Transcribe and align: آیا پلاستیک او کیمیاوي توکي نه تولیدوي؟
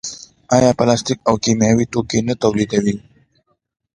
آیا 0.55 0.71
پلاستیک 0.79 1.19
او 1.29 1.35
کیمیاوي 1.43 1.85
توکي 1.91 2.19
نه 2.27 2.33
تولیدوي؟ 2.41 2.95